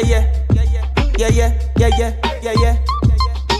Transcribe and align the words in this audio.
yeah, 0.00 0.32
yeah, 0.54 1.28
yeah, 1.28 1.28
yeah, 1.28 1.50
yeah, 1.78 1.90
yeah, 1.98 2.12
yeah, 2.42 2.54
yeah. 2.60 2.76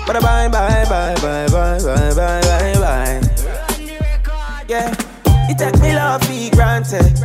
But 0.07 0.21
bye, 0.21 0.48
bye, 0.48 0.84
bye, 0.89 1.14
bye, 1.23 1.46
bye, 1.48 1.79
bye, 1.79 2.14
bye, 2.14 2.41
bye, 2.43 2.75
bye. 2.75 3.21
Yeah, 4.69 4.95
it 5.48 5.59
take 5.59 5.79
me 5.80 5.95
love 5.95 6.23
for 6.23 6.33
granted. 6.51 7.23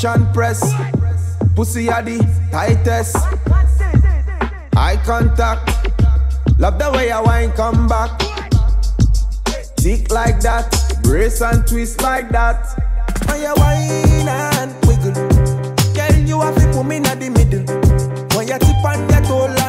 Touch 0.00 0.16
and 0.16 0.32
press. 0.32 0.60
Pussy 1.54 1.90
are 1.90 2.00
the 2.00 2.18
tightest. 2.50 3.16
Eye 4.74 4.96
contact. 5.04 5.68
Love 6.58 6.78
the 6.78 6.90
way 6.92 7.10
I 7.10 7.20
wine 7.20 7.52
come 7.52 7.86
back. 7.86 8.18
Tick 9.76 10.10
like 10.10 10.40
that. 10.40 11.00
Brace 11.02 11.42
and 11.42 11.66
twist 11.66 12.00
like 12.00 12.30
that. 12.30 12.64
When 13.28 13.42
you 13.42 13.52
wine 13.56 14.26
and 14.26 14.72
wiggle. 14.86 15.12
Girl, 15.92 16.16
you 16.26 16.40
have 16.40 16.54
to 16.54 16.72
put 16.72 16.84
me 16.84 16.96
in 16.96 17.02
the 17.02 17.28
middle. 17.28 17.66
When 18.38 18.48
you 18.48 18.58
tip 18.58 18.84
and 18.84 19.10
you 19.12 19.28
toe 19.28 19.59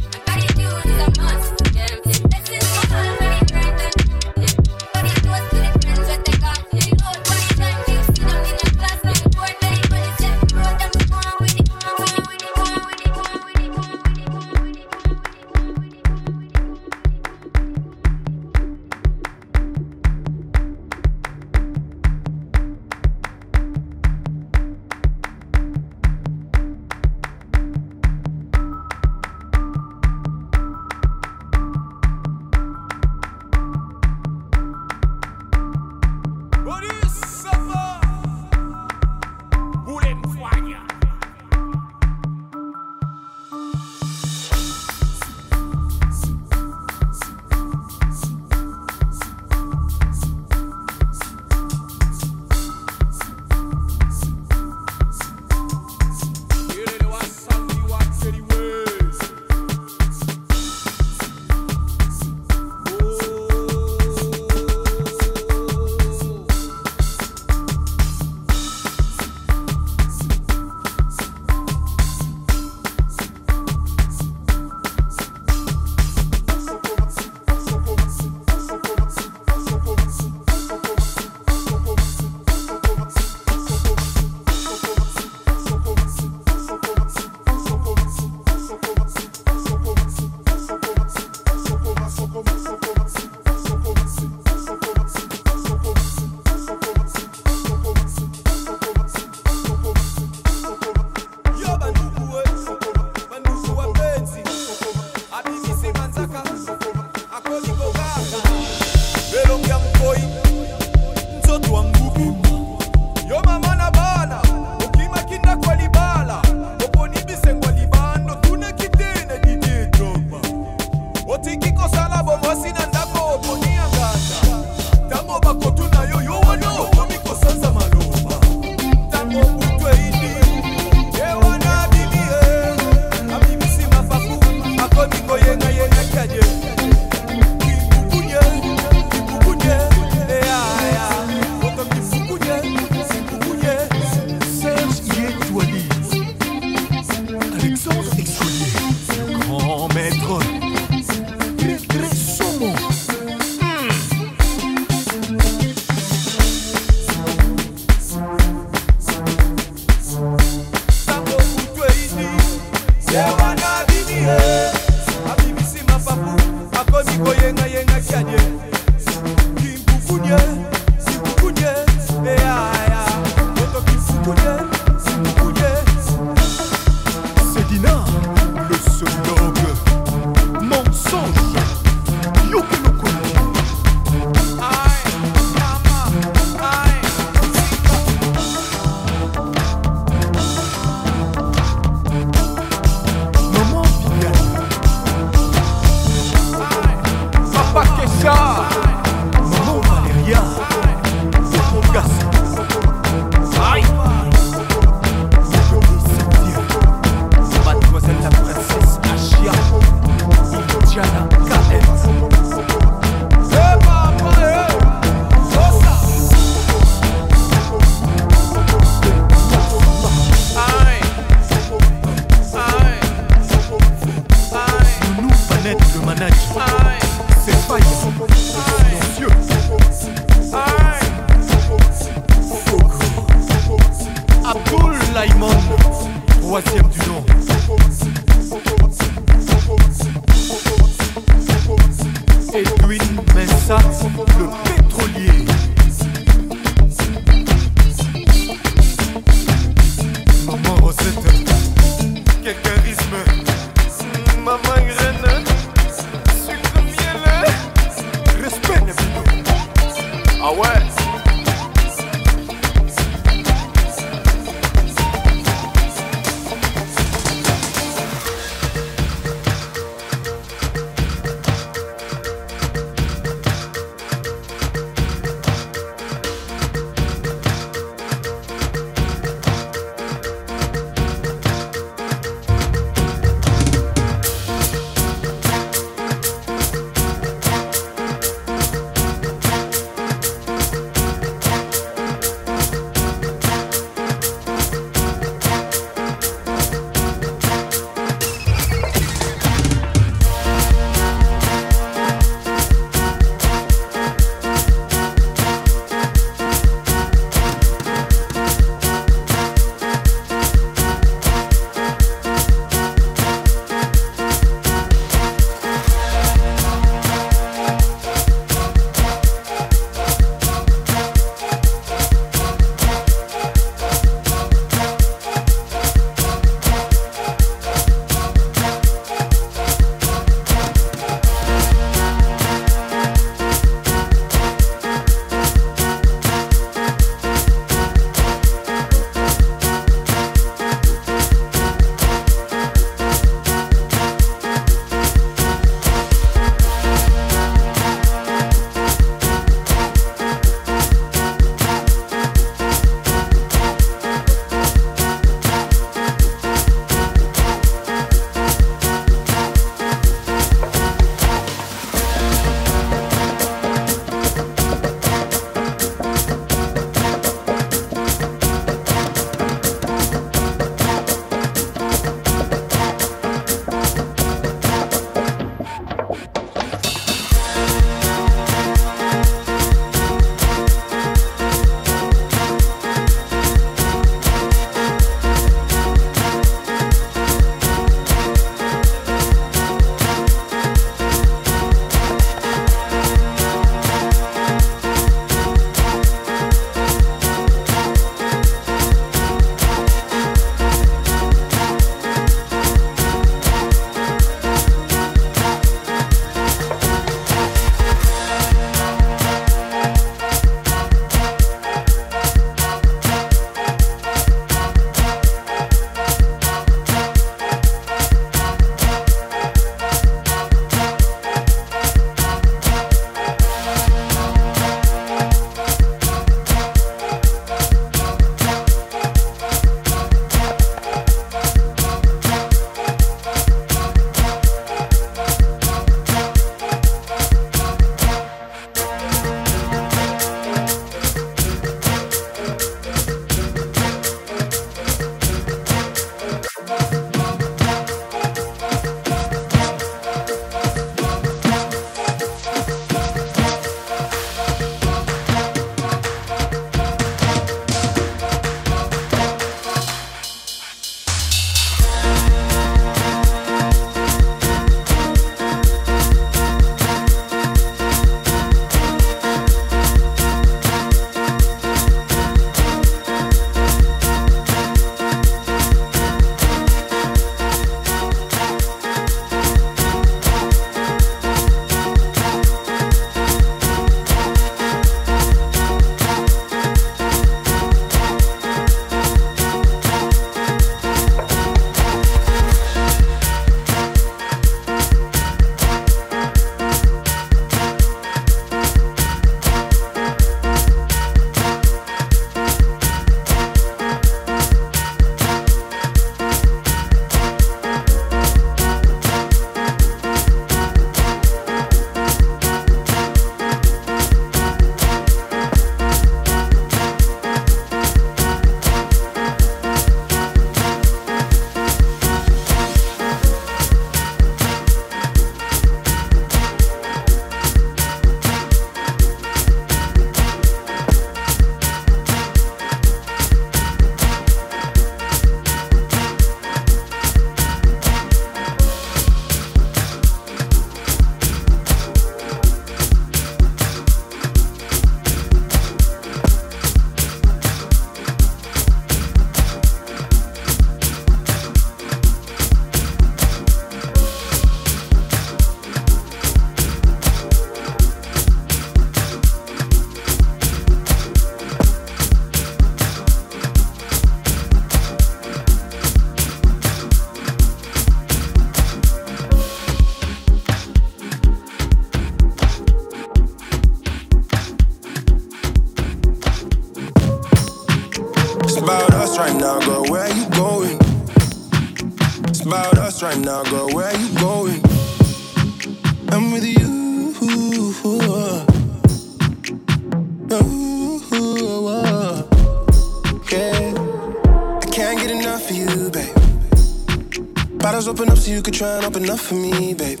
for 599.28 599.34
me, 599.34 599.74
babe. 599.74 600.00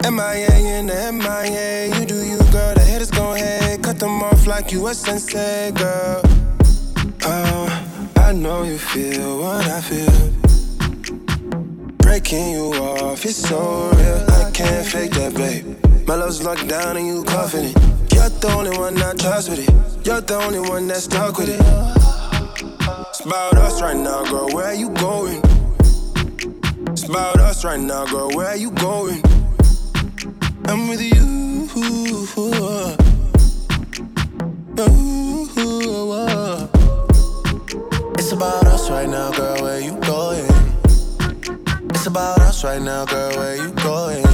MIA 0.00 0.82
the 0.88 1.12
MIA, 1.12 1.94
you 1.98 2.06
do 2.06 2.16
you, 2.16 2.38
girl. 2.50 2.74
The 2.74 2.80
haters 2.80 3.10
gon' 3.10 3.36
hate, 3.36 3.82
cut 3.82 3.98
them 3.98 4.22
off 4.22 4.46
like 4.46 4.72
you 4.72 4.86
a 4.86 4.94
sensei, 4.94 5.70
girl. 5.72 6.22
Oh, 7.24 8.10
I 8.16 8.32
know 8.32 8.62
you 8.62 8.78
feel 8.78 9.38
what 9.40 9.66
I 9.66 9.82
feel. 9.82 10.30
Breaking 11.98 12.52
you 12.52 12.72
off, 12.72 13.22
it's 13.22 13.36
so 13.36 13.90
real. 13.90 14.24
I 14.30 14.50
can't 14.52 14.86
fake 14.86 15.12
that, 15.12 15.34
babe. 15.34 15.76
My 16.08 16.14
love's 16.14 16.42
locked 16.42 16.66
down 16.66 16.96
and 16.96 17.06
you 17.06 17.22
confident. 17.24 17.76
You're 18.14 18.30
the 18.30 18.48
only 18.56 18.78
one 18.78 18.96
I 18.96 19.12
trust 19.12 19.50
with 19.50 19.68
it. 19.68 20.06
You're 20.06 20.22
the 20.22 20.36
only 20.36 20.60
one 20.60 20.86
that's 20.86 21.04
stuck 21.04 21.36
with 21.36 21.50
it. 21.50 21.60
It's 23.10 23.20
about 23.20 23.58
us 23.58 23.82
right 23.82 23.96
now, 23.96 24.24
girl. 24.24 24.48
Where 24.54 24.72
you 24.72 24.88
going? 24.88 25.42
Right 27.64 27.80
now, 27.80 28.04
girl. 28.04 28.28
Where 28.32 28.48
are 28.48 28.56
you 28.58 28.70
going? 28.72 29.22
I'm 30.66 30.86
with 30.86 31.00
you. 31.00 31.64
It's 38.18 38.32
about 38.32 38.66
us 38.66 38.90
right 38.90 39.08
now, 39.08 39.32
girl. 39.32 39.62
Where 39.62 39.80
you 39.80 39.96
going? 40.00 40.44
It's 41.88 42.06
about 42.06 42.38
us 42.40 42.62
right 42.64 42.82
now, 42.82 43.06
girl. 43.06 43.34
Where 43.38 43.56
you 43.56 43.70
going? 43.72 44.33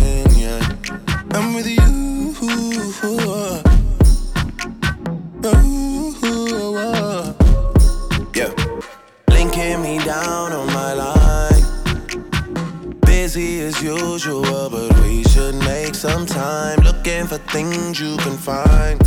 For 17.31 17.39
things 17.53 18.01
you 18.01 18.17
can 18.17 18.37
find. 18.37 19.01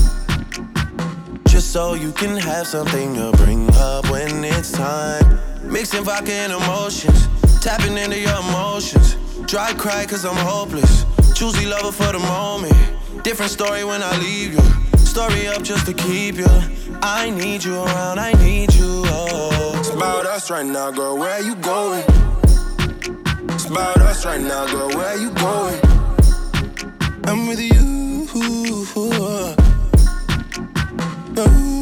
Just 1.45 1.73
so 1.73 1.93
you 1.93 2.13
can 2.13 2.37
have 2.37 2.65
something 2.65 3.13
to 3.15 3.33
bring 3.43 3.69
up 3.75 4.09
when 4.09 4.45
it's 4.45 4.71
time. 4.71 5.39
Mixing 5.61 6.05
vodka 6.05 6.31
and 6.31 6.53
emotions. 6.53 7.27
Tapping 7.59 7.97
into 7.97 8.17
your 8.17 8.39
emotions. 8.47 9.15
Dry 9.45 9.73
cry 9.73 10.05
cause 10.05 10.23
I'm 10.23 10.37
hopeless. 10.37 11.03
Choosy 11.35 11.65
lover 11.65 11.91
for 11.91 12.13
the 12.13 12.19
moment. 12.19 12.77
Different 13.25 13.51
story 13.51 13.83
when 13.83 14.01
I 14.01 14.15
leave 14.19 14.53
you. 14.53 14.97
Story 14.99 15.47
up 15.47 15.61
just 15.61 15.85
to 15.87 15.93
keep 15.93 16.35
you. 16.35 16.53
I 17.01 17.29
need 17.29 17.61
you 17.65 17.75
around, 17.75 18.19
I 18.19 18.31
need 18.41 18.73
you. 18.73 19.03
Oh. 19.07 19.75
It's 19.77 19.89
about 19.89 20.25
us 20.25 20.49
right 20.49 20.65
now, 20.65 20.91
girl. 20.91 21.17
Where 21.17 21.41
you 21.41 21.55
going? 21.55 22.05
It's 23.49 23.65
about 23.65 23.97
us 23.97 24.25
right 24.25 24.39
now, 24.39 24.65
girl. 24.67 24.87
Where 24.91 25.17
you 25.17 25.29
going? 25.31 25.79
I'm 27.25 27.47
with 27.47 27.59
you. 27.59 27.92
It's 31.35 31.72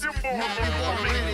here 0.00 1.27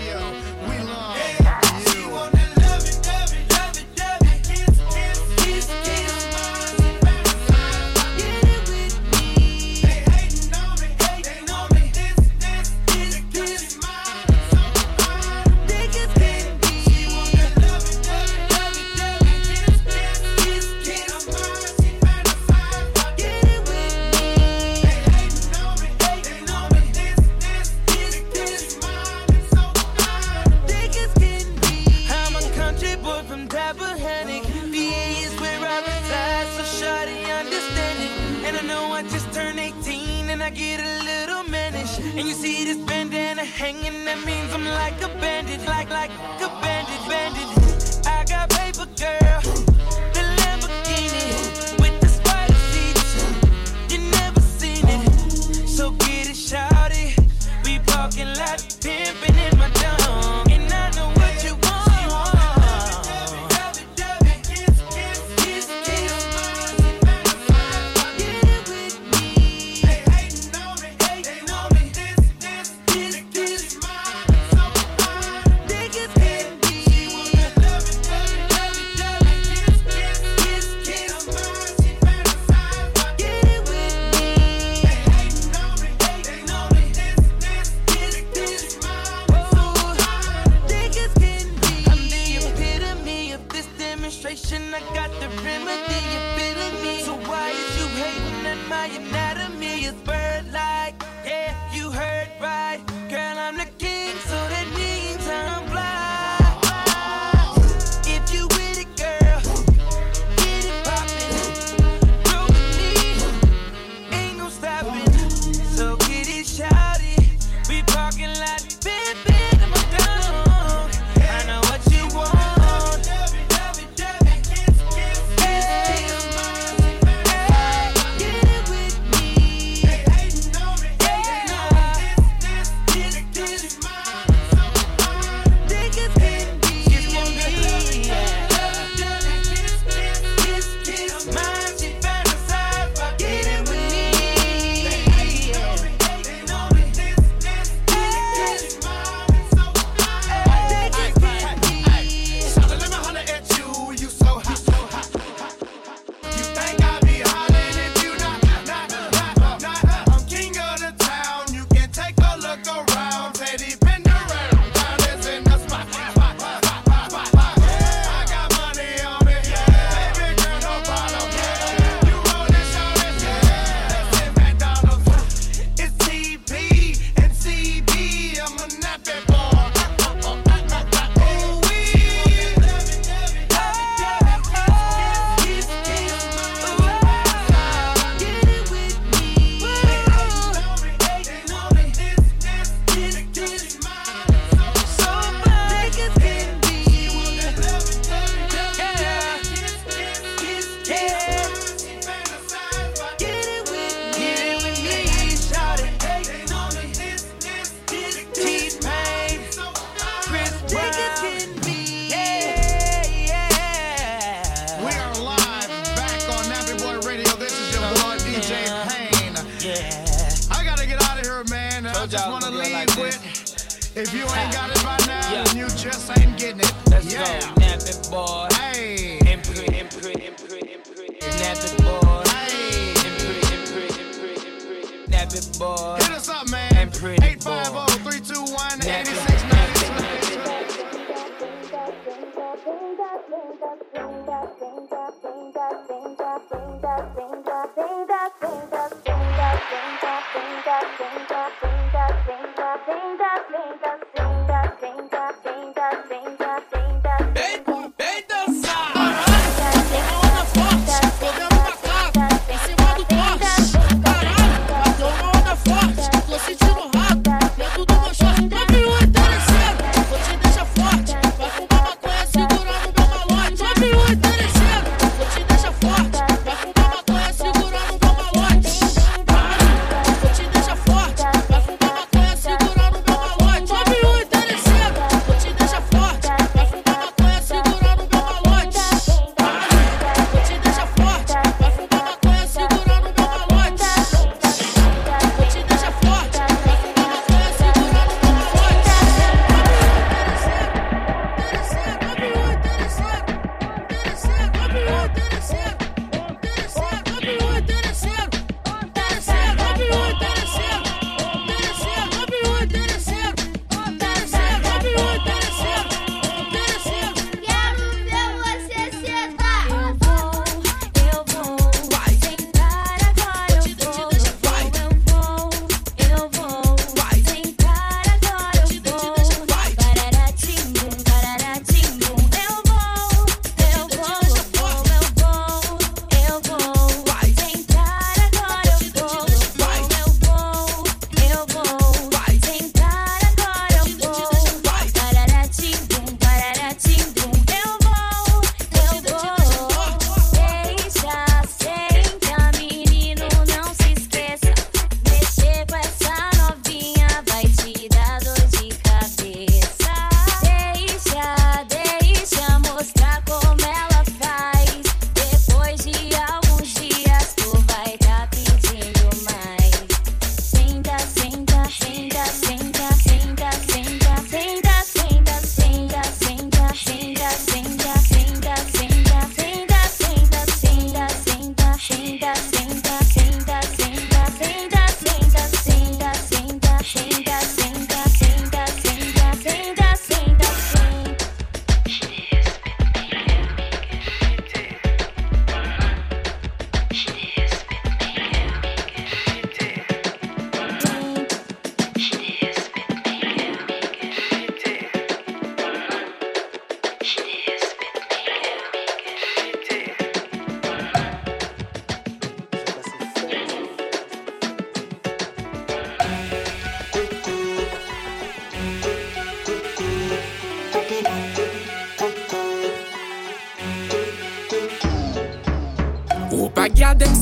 like 45.91 46.11
like 46.11 46.41
a 46.41 46.49
bandit, 46.61 46.74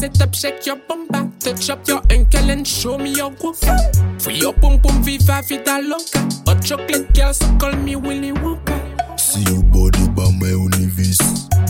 sit 0.02 0.20
up, 0.20 0.34
shake 0.34 0.66
your 0.66 0.76
bum 0.88 1.06
back, 1.08 1.28
touch 1.38 1.70
up 1.70 1.86
your 1.86 2.02
ankle 2.10 2.50
and 2.50 2.66
show 2.66 2.98
me 2.98 3.10
your 3.14 3.30
guaca. 3.30 3.76
Free 4.20 4.34
your 4.34 4.52
pum 4.54 4.80
pum, 4.80 5.00
viva 5.02 5.42
vida 5.46 5.78
loca. 5.80 6.20
A 6.48 6.60
chocolate 6.60 7.14
girl, 7.14 7.32
so 7.32 7.46
call 7.58 7.72
me 7.76 7.94
Willy 7.94 8.32
Wonka. 8.32 8.76
See 9.20 9.42
you 9.42 9.62
body 9.62 10.06
bamba 10.16 10.50
univis 10.64 11.18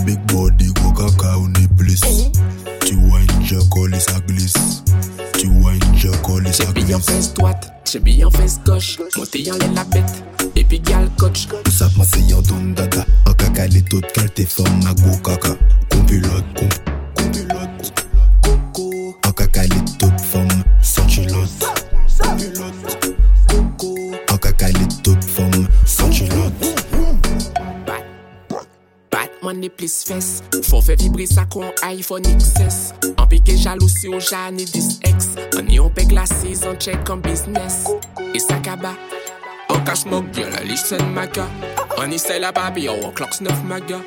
Big 0.07 0.19
body 0.29 0.73
go 0.73 0.93
kaka 0.93 1.37
uni 1.39 1.67
bliss 1.77 2.01
Tu 2.81 2.97
wine 2.97 3.45
je 3.45 3.57
colis 3.71 4.01
sa 4.01 4.19
glisse 4.21 4.83
Tu 5.35 5.49
wine 5.49 5.81
je 5.95 6.09
colis 6.23 6.55
sa 6.55 6.65
J'ai 6.65 6.85
bien 6.85 6.99
fesse 6.99 7.35
droite, 7.35 7.73
j'ai 7.85 8.01
bien 8.01 8.31
fesse 8.31 8.61
gauche. 8.65 8.99
Monté 9.17 9.53
en 9.53 9.59
l'air 9.59 9.73
la 9.75 9.85
bête, 9.85 10.25
et 10.57 10.65
puis 10.65 10.81
gal 10.81 11.09
coach. 11.19 11.49
Tout 11.65 11.71
ça 11.71 11.89
ma 11.99 12.05
se 12.05 12.19
yon 12.21 12.41
don 12.41 12.73
dada 12.75 13.05
An 13.27 13.35
kaka 13.35 13.67
li 13.67 13.83
tout 13.85 14.05
kalte 14.15 14.47
fam 14.49 14.81
na 14.81 14.95
go 14.95 15.17
kaka 15.23 15.55
Kompilot, 15.91 16.45
fesses. 30.97 30.97
Faut 30.97 30.97
faire 30.97 30.97
vibrer 30.97 31.27
ça 31.27 31.45
con 31.45 31.65
iPhone 31.83 32.23
XS. 32.23 32.95
En 33.19 33.27
piqué 33.27 33.57
jalousie 33.57 34.09
au 34.09 34.21
Jeanne 34.21 34.61
et 34.61 34.65
10X. 34.65 35.39
On 35.57 35.67
y 35.69 35.81
on 35.81 35.91
paie 35.91 36.07
glacé, 36.07 36.55
on 36.67 36.75
check 36.77 37.09
en 37.11 37.17
business. 37.17 37.89
Et 38.35 38.39
ça 38.39 38.57
kaba. 38.57 38.95
On 39.69 39.81
cache 39.81 40.05
mon 40.07 40.21
gueule, 40.21 40.53
la 40.53 40.63
liche 40.65 40.83
c'est 40.85 41.03
maga. 41.03 41.47
On 41.99 42.11
y 42.11 42.19
c'est 42.19 42.39
la 42.39 42.53
baby, 42.53 42.89
on 42.89 43.11
clocks 43.11 43.41
9 43.41 43.65
maga. 43.65 44.01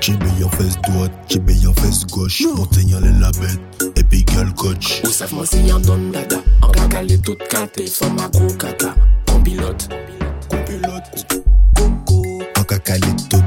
J'ai 0.00 0.14
bien 0.14 0.48
fesse 0.48 0.80
droite, 0.80 1.12
j'ai 1.28 1.38
bien 1.40 1.74
fesse 1.74 2.06
gauche 2.06 2.42
Monté 2.56 2.82
yon 2.82 3.00
le 3.00 3.10
la 3.20 3.30
bête 3.32 3.92
Et 3.96 4.02
puis 4.02 4.24
gal 4.24 4.50
coach 4.54 5.02
Ou 5.04 5.10
savent 5.10 5.34
moi 5.34 5.44
si 5.44 5.70
en 5.70 5.78
donne 5.78 6.10
dada. 6.10 6.38
En 6.62 6.68
caca 6.68 7.02
les 7.02 7.18
toutes 7.18 7.46
caté, 7.48 7.86
femme 7.86 8.18
à 8.18 8.28
gros 8.28 8.52
caca. 8.54 8.94
On 9.34 9.42
pilote. 9.42 9.88
Kompilote, 10.48 11.26
koko 11.76 12.22
An 12.56 12.64
kaka 12.64 12.96
li 12.96 13.14
tout 13.28 13.42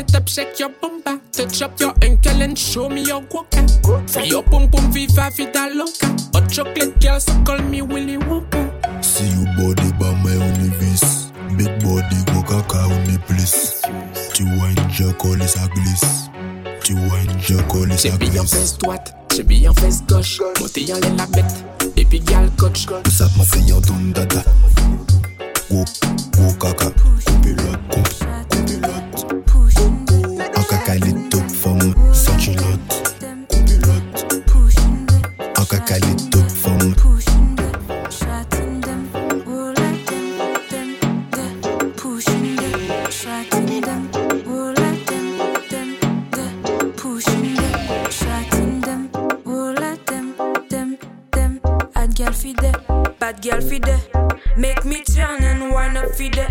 set 0.00 0.14
up, 0.14 0.28
shake 0.28 0.58
your 0.58 0.68
bum 0.80 1.00
back. 1.02 1.20
Touch 1.32 1.62
up 1.62 1.78
your 1.80 1.94
ankle 2.02 2.42
and 2.42 2.58
show 2.58 2.88
me 2.88 3.02
your 3.02 3.22
guaca. 3.22 3.60
Free 4.10 4.28
your 4.28 4.42
pum 4.42 4.70
pum, 4.70 4.90
viva 4.92 5.30
vida 5.36 5.68
loca. 5.74 6.06
A 6.34 6.48
chocolate 6.48 6.98
girl, 7.00 7.20
so 7.20 7.32
call 7.44 7.58
me 7.58 7.82
Willy 7.82 8.16
Wonka. 8.16 9.04
See 9.04 9.28
you 9.28 9.44
body 9.56 9.90
bamba 9.98 10.30
univis 10.30 11.30
Big 11.56 11.72
body 11.82 12.16
go 12.32 12.42
kaka 12.42 12.86
uni 12.86 13.18
bliss 13.28 13.82
Tu 14.34 14.44
wine 14.44 14.90
je 14.90 15.10
colis 15.12 15.48
sa 15.48 15.66
glisse 15.68 16.30
Tu 16.84 16.94
wine 16.94 17.40
je 17.40 17.56
colis 17.68 17.98
J'ai 17.98 18.10
sa 18.10 18.16
bien 18.16 18.30
glisse 18.30 18.50
fesse 18.50 18.78
droite, 18.78 19.14
j'ai 19.34 19.42
bien 19.42 19.72
fesse 19.74 20.02
gauche. 20.06 20.40
Monté 20.60 20.92
en 20.92 20.98
l'air 20.98 21.14
la 21.16 21.26
bête, 21.26 21.64
et 21.96 22.04
puis 22.04 22.20
gal 22.20 22.50
coach. 22.58 22.86
Ça 23.10 23.26
ma 23.36 23.44
fait 23.44 23.60
yon 23.60 23.80
don 23.80 24.12
dada 24.14 24.42
Go, 25.70 25.84
go 26.36 26.52
kaka 26.58 26.90
Kompilote, 26.90 27.78
komp, 27.90 28.04
kompilote 28.04 28.19
Bad 52.30 53.42
girl 53.42 53.60
fi 53.60 53.80
de 53.80 53.96
Make 54.56 54.84
me 54.84 55.02
turn 55.02 55.42
and 55.42 55.72
wind 55.74 55.96
up 55.96 56.14
fi 56.14 56.28
de 56.28 56.46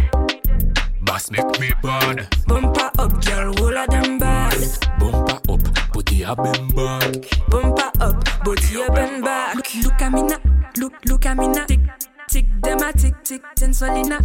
Bass 1.02 1.32
make 1.32 1.60
me 1.60 1.72
bad, 1.82 2.28
Bumper 2.48 2.92
up 3.00 3.26
girl, 3.26 3.54
all 3.62 3.78
of 3.78 3.88
them 3.90 4.20
bad 4.20 4.90
bumper 5.00 5.40
up, 5.50 5.94
body 5.94 6.24
a 6.24 6.36
bend 6.36 6.76
back. 6.76 7.48
Bumper 7.50 7.92
up, 8.02 8.44
but 8.44 8.72
you 8.72 8.88
been 8.92 9.22
back. 9.22 9.56
Look, 9.56 9.74
look 9.84 10.02
at 10.02 10.12
me 10.12 10.24
now, 10.24 10.38
look, 10.78 10.94
look 11.06 11.26
at 11.26 11.38
me 11.38 11.48
now. 11.48 11.66
Tick, 11.66 11.80
tick, 12.28 12.46
them 12.62 12.80
a 12.82 12.94
tick, 12.94 13.16
tick, 13.24 13.42
tensolina. 13.56 14.20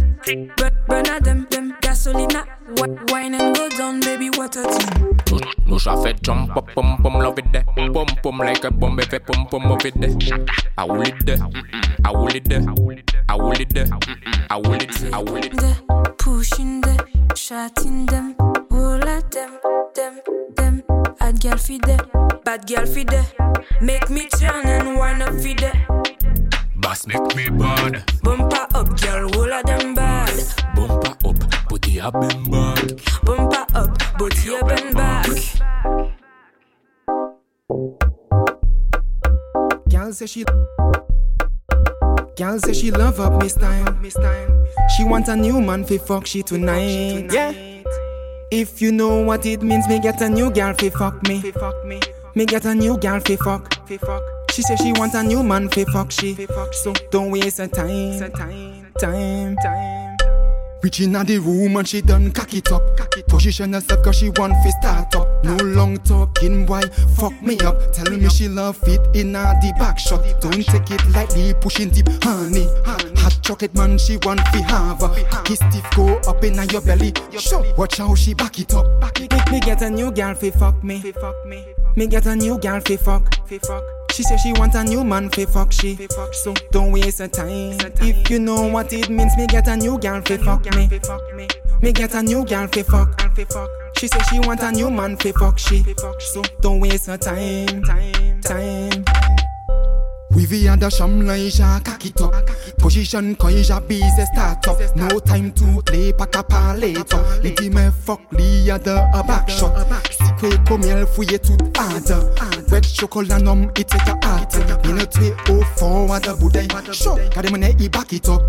Burn, 0.57 0.71
burn 0.87 1.07
at 1.07 1.23
them, 1.23 1.47
them 1.49 1.73
gasolina. 1.81 2.45
Wi- 2.75 2.99
Wine 3.09 3.35
and 3.35 3.55
go 3.55 3.69
down, 3.69 3.99
baby, 4.01 4.29
what 4.31 4.55
a 4.55 4.63
thing. 4.63 5.17
No, 5.31 5.39
no 5.65 5.77
shot 5.77 6.03
fait 6.03 6.21
jump 6.21 6.55
up, 6.55 6.67
pum 6.75 6.97
pum 7.01 7.13
love 7.13 7.39
it 7.39 7.51
there. 7.51 7.63
Pum 7.63 8.05
pum 8.21 8.37
like 8.39 8.63
a 8.63 8.71
bomb, 8.71 8.99
if 8.99 9.04
pum 9.45 9.61
pum 9.61 9.71
of 9.71 9.85
it. 9.85 9.95
I 10.77 10.83
will 10.85 11.01
it 11.01 11.29
I 12.03 12.11
will 12.11 12.35
it 12.35 12.51
I 12.53 13.35
will 13.35 13.51
it 13.51 13.91
I 14.49 14.57
will 14.57 14.73
it, 14.73 15.13
I 15.13 15.19
will 15.19 15.35
it. 15.35 16.17
Pushing 16.17 16.81
the 16.81 16.95
shotting 17.35 18.05
them, 18.07 18.24
want 45.27 45.39
a 45.39 45.41
new 45.41 45.59
man 45.59 45.83
fi 45.83 45.97
fuck 45.97 46.27
she 46.27 46.43
tonight. 46.43 47.31
Yeah. 47.33 47.51
If 48.51 48.79
you 48.79 48.91
know 48.91 49.21
what 49.21 49.45
it 49.45 49.63
means, 49.63 49.87
me 49.87 49.99
get 49.99 50.21
a 50.21 50.29
new 50.29 50.51
girl 50.51 50.73
fi 50.75 50.89
fuck 50.89 51.23
me. 51.27 51.41
Me 52.35 52.45
get 52.45 52.65
a 52.65 52.75
new 52.75 52.97
girl 52.97 53.19
fi 53.19 53.35
fuck. 53.35 53.73
She 54.51 54.61
say 54.61 54.75
she 54.75 54.93
want 54.93 55.15
a 55.15 55.23
new 55.23 55.41
man 55.41 55.69
fi 55.69 55.83
fuck 55.85 56.11
she. 56.11 56.35
So 56.83 56.93
don't 57.09 57.31
waste 57.31 57.57
her 57.57 57.67
time. 57.67 58.31
Time. 58.99 59.55
Time. 59.63 60.17
Reaching 60.83 61.15
out 61.15 61.25
the 61.25 61.39
room 61.39 61.77
and 61.77 61.87
she 61.87 62.01
done 62.01 62.31
cock 62.31 62.53
it 62.53 62.71
up. 62.71 62.83
Position 63.27 63.73
herself 63.73 64.03
cause 64.03 64.17
she 64.17 64.29
want 64.29 64.53
fi 64.63 64.69
start. 64.69 65.04
No 65.45 65.55
long 65.57 65.97
talking, 65.97 66.65
why 66.65 66.81
fuck 67.15 67.39
me 67.39 67.59
up? 67.59 67.77
Tell 67.93 68.11
me 68.11 68.27
she 68.29 68.47
love 68.47 68.79
it 68.87 68.99
in 69.15 69.35
a 69.35 69.53
the 69.61 69.73
back 69.77 69.99
shot. 69.99 70.23
Don't 70.41 70.65
take 70.65 70.89
it 70.89 71.05
lightly, 71.11 71.53
pushing 71.61 71.89
deep, 71.89 72.07
honey. 72.23 72.65
Hot 73.21 73.37
chocolate 73.43 73.75
man, 73.75 73.99
she 73.99 74.17
want 74.23 74.39
fi 74.47 74.61
have. 74.61 75.03
A 75.03 75.43
kiss 75.43 75.59
stiff 75.59 75.85
go 75.95 76.17
up 76.27 76.43
in 76.43 76.55
your 76.69 76.81
belly. 76.81 77.13
Watch 77.77 77.97
how 77.97 78.15
she 78.15 78.33
back 78.33 78.59
it 78.59 78.73
up. 78.73 78.87
Make 79.19 79.51
me 79.51 79.59
get 79.59 79.83
a 79.83 79.89
new 79.91 80.11
girl 80.11 80.33
fi 80.33 80.49
fuck 80.49 80.83
me. 80.83 81.13
Me 81.95 82.07
get 82.07 82.25
a 82.25 82.35
new 82.35 82.57
girl 82.57 82.81
fi 82.81 82.97
fuck. 82.97 83.94
She 84.15 84.23
say 84.23 84.37
she 84.37 84.53
want 84.53 84.75
a 84.75 84.81
new 84.81 85.03
man 85.03 85.29
fi 85.29 85.43
fuck 85.43 85.73
she. 85.73 86.07
So 86.31 86.53
don't 86.71 86.93
waste 86.93 87.19
her 87.19 87.27
time. 87.27 87.77
If 87.99 88.29
you 88.29 88.39
know 88.39 88.65
what 88.65 88.93
it 88.93 89.09
means, 89.09 89.35
me 89.35 89.45
get 89.45 89.67
a 89.67 89.75
new 89.75 89.99
girl 89.99 90.21
fi 90.21 90.37
fuck 90.37 90.63
me. 90.73 90.89
Me 91.81 91.91
get 91.91 92.13
a 92.13 92.23
new 92.23 92.45
girl 92.45 92.65
fi 92.67 92.83
fuck. 92.83 93.19
She 93.97 94.07
say 94.07 94.19
she 94.31 94.39
want 94.39 94.61
a 94.61 94.71
new 94.71 94.89
man 94.89 95.17
fi 95.17 95.33
fuck 95.33 95.59
she. 95.59 95.83
So 96.19 96.43
don't 96.61 96.79
waste 96.79 97.07
her 97.07 97.17
time. 97.17 97.83
time. 97.83 98.39
Time. 98.39 99.24
We 100.35 100.45
via 100.45 100.75
the 100.75 100.87
shamlaisha 100.87 101.83
cock 101.85 102.05
it 102.05 102.21
up 102.21 102.45
Position 102.77 103.35
koija 103.35 103.79
busy 103.87 104.25
start 104.33 104.67
up. 104.67 104.95
No 104.95 105.19
time 105.19 105.51
to 105.53 105.81
play 105.83 106.11
pack 106.13 106.35
up 106.35 106.51
a 106.51 106.75
later. 106.77 107.23
Lady 107.41 107.69
me 107.69 107.89
fuck 107.89 108.19
the 108.31 109.09
a 109.13 109.23
back 109.23 109.49
shot. 109.49 109.73
Sikwe 110.11 110.57
komiel 110.67 111.07
fouye 111.07 111.39
tout 111.39 111.59
ada 111.79 112.19
Wet 112.69 112.83
chocolat 112.83 113.41
nom 113.41 113.63
um, 113.63 113.71
it 113.75 113.87
take 113.87 114.07
a 114.07 114.27
heart. 114.27 114.55
Minute 114.85 115.17
we 115.19 115.31
oh 115.49 115.63
forward 115.77 116.23
the 116.23 116.35
bouday 116.35 116.67
Sure, 116.93 117.17
kade 117.29 117.51
mene 117.51 117.73
i 117.79 117.87
back 117.87 118.13
it 118.13 118.29
up. 118.29 118.43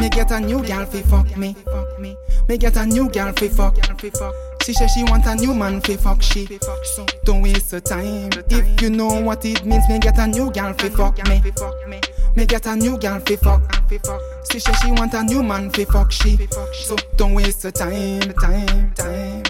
Me 0.00 0.08
get 0.08 0.30
a 0.32 0.40
new 0.40 0.62
girl 0.62 0.84
fi 0.84 1.00
fuck 1.00 1.36
me. 1.36 1.56
Me 2.48 2.58
get 2.58 2.76
a 2.76 2.84
new 2.84 3.08
girl 3.08 3.32
fi 3.32 3.48
fuck 3.48 3.76
She 4.70 4.74
say 4.74 4.86
she 4.86 5.02
want 5.02 5.26
a 5.26 5.34
new 5.34 5.52
man 5.52 5.80
fi 5.80 5.96
fuck 5.96 6.22
she 6.22 6.46
So 6.84 7.04
don't 7.24 7.42
waste 7.42 7.72
her 7.72 7.80
time 7.80 8.30
If 8.48 8.80
you 8.80 8.88
know 8.88 9.20
what 9.20 9.44
it 9.44 9.64
means 9.64 9.88
Me 9.88 9.98
get 9.98 10.16
a 10.16 10.28
new 10.28 10.48
girl 10.52 10.72
fi 10.74 10.88
fuck 10.88 11.18
me 11.26 11.42
Me 12.36 12.46
get 12.46 12.66
a 12.66 12.76
new 12.76 12.96
girl 12.96 13.18
fi 13.18 13.34
fuck 13.34 13.62
She 14.52 14.60
say 14.60 14.72
she 14.74 14.92
want 14.92 15.14
a 15.14 15.24
new 15.24 15.42
man 15.42 15.70
fi 15.70 15.84
fuck 15.84 16.12
she 16.12 16.46
So 16.84 16.94
don't 17.16 17.34
waste 17.34 17.64
her 17.64 17.72
time 17.72 18.20
Time, 18.34 18.92
time 18.92 19.42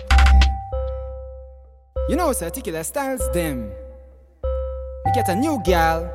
You 2.09 2.17
know, 2.17 2.33
sir, 2.33 2.49
particular 2.49 2.83
styles 2.83 3.21
them. 3.35 3.71
We 5.05 5.13
get 5.13 5.29
a 5.29 5.37
new 5.37 5.61
gal. 5.67 6.11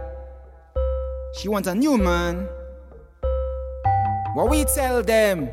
She 1.38 1.48
want 1.48 1.68
a 1.68 1.76
new 1.76 1.96
man. 1.96 2.50
What 4.34 4.50
we 4.50 4.66
tell 4.66 5.04
them? 5.04 5.52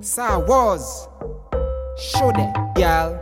Sir 0.00 0.38
was. 0.38 1.06
Show 2.00 2.32
that 2.32 2.74
gal. 2.76 3.20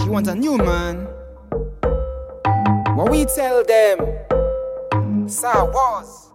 She 0.00 0.08
wants 0.08 0.30
a 0.30 0.34
new 0.34 0.56
man. 0.56 1.06
What 2.96 3.10
we 3.10 3.26
tell 3.26 3.62
them? 3.62 3.98
Sir 5.28 5.64
was. 5.70 6.25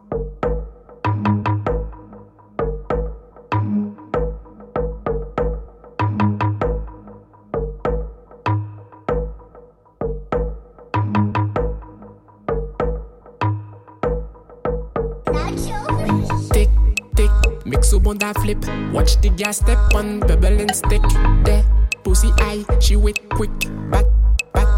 That 18.16 18.38
flip. 18.40 18.64
Watch 18.94 19.20
the 19.22 19.30
gas 19.30 19.58
step 19.58 19.80
on 19.94 20.20
bubble 20.22 20.60
and 20.60 20.76
stick. 20.76 21.02
There, 21.44 21.64
pussy 22.04 22.32
eye, 22.40 22.66
she 22.80 22.96
wet 22.96 23.18
quick. 23.30 23.52
Bat, 23.90 24.06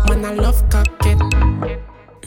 man, 0.10 0.26
I 0.26 0.34
love 0.34 0.64
cocket. 0.70 1.20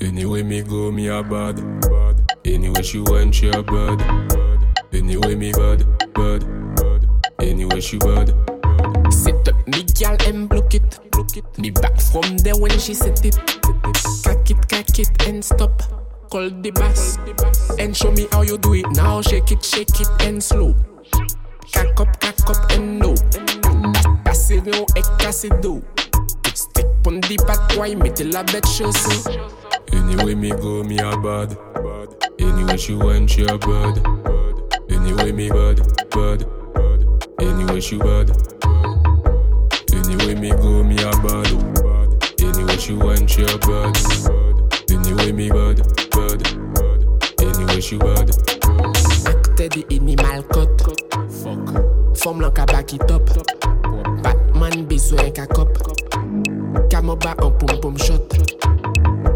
Anyway 0.00 0.42
me 0.42 0.62
go, 0.62 0.92
me 0.92 1.08
a 1.08 1.22
bad, 1.22 1.56
bad. 1.82 2.32
Anyway 2.44 2.82
she 2.82 3.00
went, 3.00 3.34
she 3.34 3.48
a 3.48 3.62
bad, 3.62 3.98
bad. 4.28 4.58
Anyway 4.92 5.34
me 5.34 5.52
bad, 5.52 5.84
bad, 6.14 6.44
bad. 6.76 7.06
Anyway 7.40 7.80
she 7.80 7.98
bad. 7.98 8.34
Sit 9.10 9.48
up, 9.48 9.66
me 9.66 9.84
gal 9.94 10.16
and 10.26 10.48
block 10.48 10.74
it. 10.74 10.98
Block 11.12 11.36
it. 11.36 11.58
Me 11.58 11.70
back 11.70 12.00
from 12.00 12.36
there 12.38 12.56
when 12.56 12.78
she 12.78 12.94
set 12.94 13.24
it. 13.24 13.36
Cock 14.22 14.50
it, 14.50 14.68
cock 14.68 14.98
it 14.98 15.26
and 15.26 15.44
stop. 15.44 15.82
Call 16.30 16.50
the 16.50 16.70
bass 16.72 17.18
and 17.78 17.96
show 17.96 18.10
me 18.10 18.26
how 18.32 18.42
you 18.42 18.58
do 18.58 18.74
it. 18.74 18.86
Now 18.90 19.22
shake 19.22 19.52
it, 19.52 19.64
shake 19.64 20.00
it 20.00 20.08
and 20.20 20.42
slow. 20.42 20.74
Cock 21.72 22.00
up, 22.00 22.20
cock 22.20 22.50
up 22.50 22.72
and 22.72 22.98
no. 22.98 23.14
Pass 24.24 24.50
it 24.50 24.64
no, 24.66 24.86
ek 24.96 25.06
it 25.44 25.62
do. 25.62 25.82
Stick 26.54 26.86
on 27.06 27.20
the 27.20 27.36
back, 27.46 27.76
why 27.76 27.94
me 27.94 28.10
till 28.10 28.36
I 28.36 28.42
bet 28.44 28.66
show 28.66 28.90
so. 28.90 29.30
Anyway 29.92 30.34
me 30.34 30.50
go, 30.50 30.82
me 30.84 30.98
a 30.98 31.16
bad. 31.18 31.56
Anyway 32.38 32.76
she 32.76 32.94
went, 32.94 33.30
she 33.30 33.42
a 33.44 33.58
bad. 33.58 34.00
Anyway 34.90 35.32
me 35.32 35.48
bad, 35.48 35.80
bad. 36.10 36.44
Anyway 37.40 37.80
she 37.80 37.98
bad. 37.98 38.30
Anyway 39.92 40.34
me 40.34 40.50
go, 40.50 40.82
me 40.82 40.96
a 41.02 41.10
bad. 41.22 41.50
Anyway 42.40 42.76
she 42.76 42.94
went, 42.94 43.28
she 43.28 43.42
a 43.42 43.58
bad. 43.58 43.96
Anyway 44.90 45.32
me 45.32 45.50
bad, 45.50 45.82
bad. 46.10 46.40
Anyway 47.40 47.80
she 47.80 47.98
bad. 47.98 48.55
The 49.56 49.84
animal 49.90 50.42
cut. 50.52 50.80
Fuck. 51.32 52.16
Forme 52.16 52.42
l'en 52.42 52.50
ka 52.52 52.66
back 52.66 52.92
it 52.92 53.10
up. 53.10 53.24
Batman 54.22 54.84
besoin 54.86 55.32
ka 55.32 55.46
cop. 55.46 55.72
Kamoba 56.90 57.34
en 57.42 57.50
pom 57.58 57.80
pom 57.80 57.96
shot. 57.96 58.20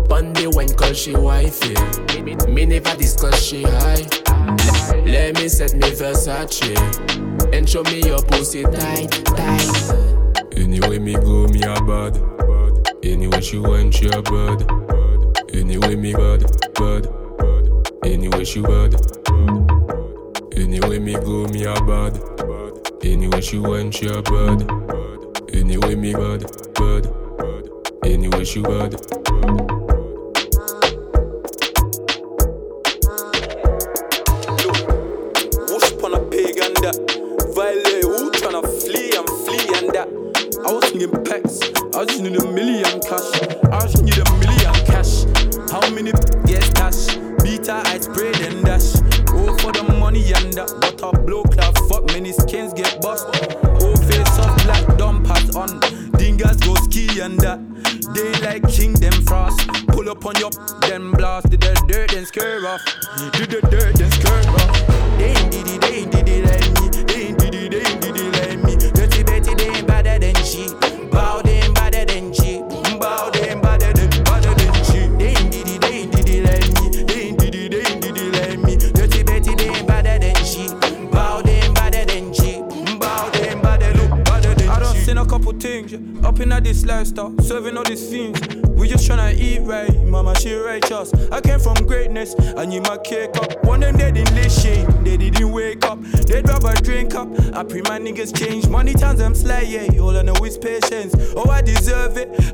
Monday 0.08 0.46
when 0.46 0.68
call 0.74 0.92
she 0.92 1.16
wifey. 1.16 1.74
Me 2.48 2.66
never 2.66 2.94
discuss 2.96 3.42
she 3.42 3.62
high. 3.62 4.06
Le- 5.04 5.10
Let 5.10 5.36
me 5.36 5.48
set 5.48 5.74
me 5.74 5.90
Versace. 5.90 6.76
And 7.54 7.68
show 7.68 7.82
me 7.84 8.02
your 8.02 8.22
pussy 8.22 8.62
tight, 8.64 9.10
tight. 9.24 10.46
Anyway 10.56 10.98
me 10.98 11.14
go, 11.14 11.48
me 11.48 11.62
a 11.62 11.74
bad. 11.82 12.20
Anyway 13.02 13.40
she 13.40 13.58
went, 13.58 13.94
she 13.94 14.06
a 14.08 14.22
bad. 14.22 14.64
Anyway 15.54 15.96
me 15.96 16.12
bad, 16.12 16.44
bad. 16.74 17.08
Anyway 18.04 18.44
she 18.44 18.60
bad. 18.60 18.94
Anyway 20.60 20.98
me 20.98 21.14
go, 21.14 21.46
me 21.48 21.64
a 21.64 21.74
bad. 21.84 22.20
Anyway 23.02 23.40
she 23.40 23.58
went, 23.58 23.94
she 23.94 24.08
a 24.08 24.20
bad. 24.20 24.70
Anyway 25.54 25.94
me 25.94 26.12
bad, 26.12 26.42
bad, 26.74 27.08
bad. 27.38 27.70
Anyway 28.04 28.44
she 28.44 28.60
bad, 28.60 28.90
bad. 29.24 29.69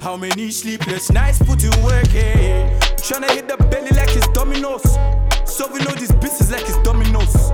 How 0.00 0.16
many 0.16 0.50
sleepless 0.50 1.10
nights 1.10 1.38
put 1.38 1.62
in 1.64 1.70
work, 1.82 2.12
yeah. 2.12 2.78
Tryna 2.96 3.30
hit 3.30 3.48
the 3.48 3.56
belly 3.56 3.90
like 3.90 4.14
it's 4.16 4.28
dominoes. 4.28 4.82
Solving 5.44 5.86
all 5.86 5.94
these 5.94 6.12
business 6.12 6.50
like 6.50 6.62
it's 6.62 6.78
dominoes. 6.82 7.50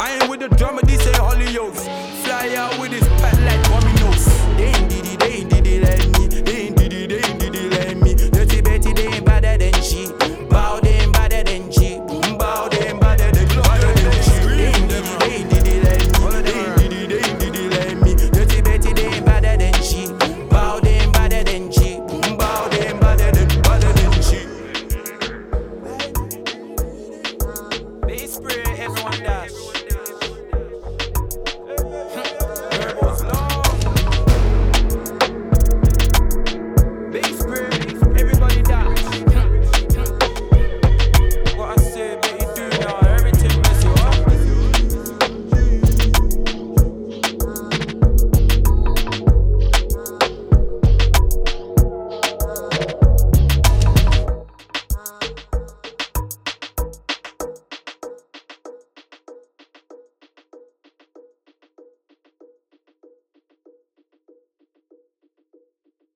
I 0.00 0.18
ain't 0.20 0.28
with 0.30 0.40
the 0.40 0.48
drama, 0.48 0.80
these 0.82 1.02
say 1.02 1.12
Holy 1.16 1.46
Fly 2.24 2.54
out 2.56 2.78
with 2.78 2.90
this 2.90 3.06
pat 3.20 3.38
like 3.42 3.62
dominoes. 3.68 3.97